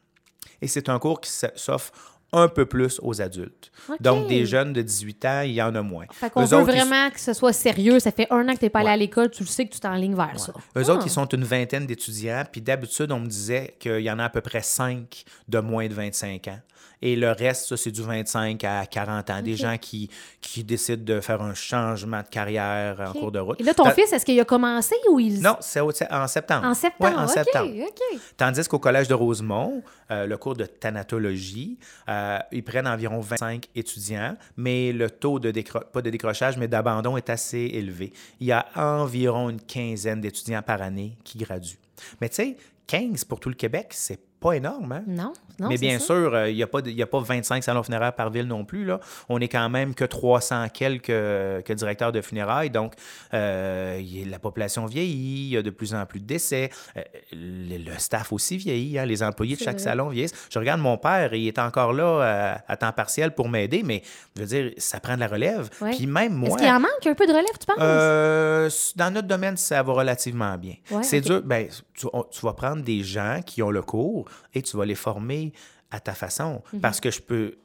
[0.61, 1.93] Et c'est un cours qui s'offre
[2.33, 3.71] un peu plus aux adultes.
[4.01, 6.07] Donc, des jeunes de 18 ans, il y en a moins.
[6.13, 8.01] Fait qu'on veut autres, ils- vraiment que ce soit sérieux.
[8.01, 8.93] Ça fait un an que tu n'es pas allé Ouais.
[8.95, 10.53] à l'école, tu le sais que tu t'enlignes vers ça.
[10.77, 10.93] Eux Ah.
[10.93, 14.25] autres, ils sont une vingtaine d'étudiants, puis d'habitude, on me disait qu'il y en a
[14.25, 16.59] à peu près 5 de moins de 25 ans.
[17.05, 19.43] Et le reste, ça, c'est du 25 à 40 ans.
[19.43, 20.09] Des gens qui,
[20.41, 23.61] qui décident de faire un changement de carrière en cours de route.
[23.61, 25.41] Et là, ton fils, est-ce qu'il a commencé ou il...
[25.43, 26.65] Non, c'est en septembre.
[26.65, 27.73] En septembre, Ouais, en septembre.
[27.89, 28.21] OK.
[28.37, 31.77] Tandis qu'au Collège de Rosemont, euh, le cours de thanatologie,
[32.09, 32.22] euh,
[32.53, 37.17] ils prennent environ 25 étudiants, mais le taux de décro- pas de décrochage, mais d'abandon
[37.17, 38.13] est assez élevé.
[38.41, 41.79] Il y a environ une quinzaine d'étudiants par année qui graduent.
[42.21, 42.57] Mais tu sais,
[42.87, 45.03] 15 pour tout le Québec, c'est pas énorme, hein?
[45.07, 46.07] Non, non, mais bien ça.
[46.07, 48.85] sûr, euh, il n'y a, a pas 25 salons funéraires par ville non plus.
[48.85, 49.01] Là.
[49.29, 52.71] On est quand même que 300 quelques que directeurs de funérailles.
[52.71, 52.95] Donc,
[53.35, 56.71] euh, la population vieillit, il y a de plus en plus de décès.
[56.97, 57.03] Euh,
[57.33, 58.99] le, le staff aussi vieillit.
[58.99, 59.07] hein.
[59.07, 59.85] Les employés de chaque vrai.
[59.85, 60.35] salon vieillissent.
[60.51, 64.03] Je regarde mon père, il est encore là à temps partiel pour m'aider, mais
[64.37, 65.69] je veux dire, ça prend de la relève.
[65.81, 65.91] Ouais.
[65.97, 66.49] Puis même moi...
[66.51, 67.77] Est-ce qu'il en manque un peu de relève, tu penses?
[67.81, 70.75] Euh, dans notre domaine, ça va relativement bien.
[70.91, 71.43] Ouais, c'est dur.
[71.45, 74.87] Ben, tu, on- tu vas prendre des gens qui ont le cours et tu vas
[74.87, 75.53] les former
[75.91, 76.63] à ta façon.
[76.73, 76.81] Mhm.
[76.81, 77.57] Parce que je peux,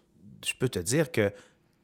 [0.45, 1.31] je peux te dire que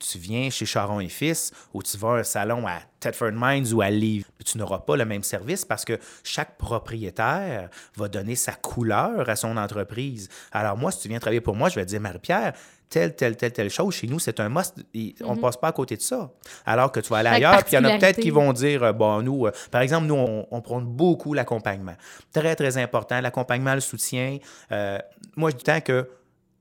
[0.06, 3.74] tu viens chez Charon et Fils ou tu vas à un salon à Thetford Mines
[3.74, 8.36] ou à Livre, tu n'auras pas le même service parce que chaque propriétaire va donner
[8.36, 10.30] sa couleur à son entreprise.
[10.52, 12.54] Alors moi, si tu viens travailler pour moi, je vais te dire, Marie-Pierre,
[12.90, 14.76] telle, telle, telle, telle chose, chez nous, c'est un must.
[15.24, 16.32] On ne passe pas à côté de ça.
[16.66, 18.54] Alors que tu vas aller Chaque ailleurs, puis il y en a peut-être qui vont
[18.54, 21.96] dire, euh, bon, nous, euh, par exemple, nous, on, on prône beaucoup l'accompagnement.
[22.32, 23.20] Très, très important.
[23.20, 24.38] L'accompagnement, le soutien.
[24.72, 25.00] Euh,
[25.36, 26.08] moi, je dis tant que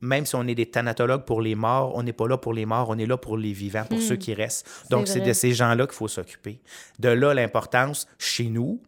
[0.03, 2.67] même si on est des thanatologues pour les morts, on n'est pas là pour les
[2.67, 4.69] morts, on est là pour les vivants, pour ceux qui restent.
[4.91, 6.61] Donc, c'est de ces gens-là qu'il faut s'occuper.
[6.99, 8.83] De là, l'importance chez nous,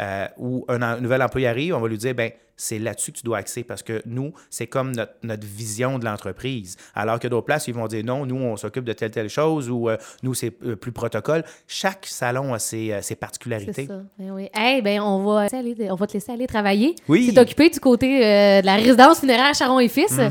[0.00, 2.30] euh, où un, nouvel employé arrive, on va lui dire, ben
[2.60, 6.04] c'est là-dessus que tu dois axer parce que nous, c'est comme notre, notre vision de
[6.04, 6.76] l'entreprise.
[6.92, 9.70] Alors que d'autres places, ils vont dire non, nous, on s'occupe de telle, telle chose
[9.70, 11.44] ou euh, nous, c'est euh, plus protocole.
[11.68, 13.86] Chaque salon a ses, euh, ses C'est particularités.
[13.86, 14.02] ça.
[14.18, 14.48] Ben oui.
[14.52, 16.96] Hey, ben on va, aller- on va te laisser aller travailler.
[17.06, 17.26] Oui.
[17.28, 20.08] Tu t'es occupé du côté euh, de la résidence funéraire Charon et Fils.
[20.10, 20.30] C'est,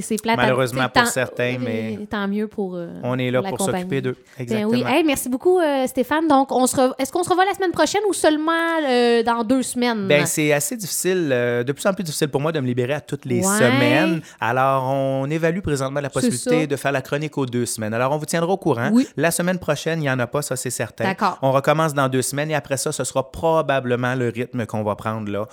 [0.00, 0.38] c'est plate.
[0.38, 0.42] à-.
[0.42, 2.74] Malheureusement pour certains, mais Tant mieux pour.
[2.76, 4.16] euh, On est là pour s'occuper d'eux.
[4.36, 4.70] Ben Exactement.
[4.70, 4.84] oui.
[4.86, 6.26] Hey, merci beaucoup, euh, Stéphane.
[6.28, 8.52] Donc, on se re- est-ce qu'on se revoit la semaine prochaine ou seulement
[8.88, 10.06] euh, dans deux semaines?
[10.08, 13.00] Ben, c'est assez difficile, de plus en plus difficile pour moi de me libérer à
[13.00, 13.58] toutes les Ouais.
[13.58, 14.20] semaines.
[14.40, 17.94] Alors, on évalue présentement la possibilité de faire la chronique aux deux semaines.
[17.94, 18.90] Alors, on vous tiendra au courant.
[18.92, 19.06] Oui.
[19.16, 21.04] La semaine prochaine, il n'y en a pas, ça c'est certain.
[21.04, 21.38] D'accord.
[21.42, 24.94] On recommence dans deux semaines et après ça, ce sera probablement le rythme qu'on va
[24.94, 25.46] prendre là,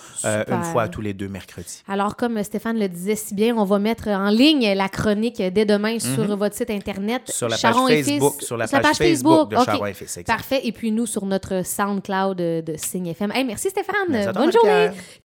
[0.47, 1.83] une fois tous les deux mercredis.
[1.87, 5.65] Alors, comme Stéphane le disait si bien, on va mettre en ligne la chronique dès
[5.65, 7.23] demain sur votre site Internet.
[7.27, 7.33] Mhm.
[7.33, 8.13] Sur la Charon page et Fils.
[8.13, 9.65] Facebook, sur la page Facebook de OK.
[9.65, 10.27] Charon et Fils, exact.
[10.27, 10.61] Parfait.
[10.63, 13.31] Et puis nous, sur notre SoundCloud de, Signe FM.
[13.33, 13.95] Hey, merci Stéphane.
[14.09, 14.89] Merci Bonne journée.